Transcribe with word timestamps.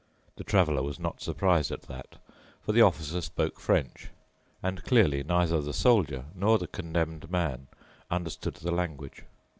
The 0.37 0.43
Traveler 0.43 0.81
was 0.81 0.97
not 0.99 1.21
surprised 1.21 1.69
at 1.71 1.83
that, 1.83 2.17
for 2.63 2.71
the 2.71 2.81
Officer 2.81 3.21
spoke 3.21 3.59
French, 3.59 4.09
and 4.63 4.83
clearly 4.83 5.21
neither 5.21 5.61
the 5.61 5.73
Soldier 5.73 6.25
nor 6.33 6.57
the 6.57 6.65
Condemned 6.65 7.29
Man 7.29 7.67
understood 8.09 8.55
the 8.55 8.71
language. 8.71 9.21